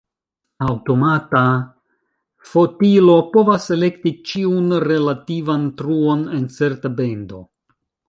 Aŭtomata 0.67 1.41
fotilo 2.53 3.19
povas 3.37 3.69
elekti 3.77 4.17
ĉiun 4.33 4.81
relativan 4.93 5.71
truon 5.83 6.29
en 6.41 6.53
certa 6.61 6.97
bendo. 7.03 7.49